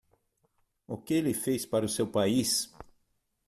[0.87, 2.73] O que ele fez para o seu país?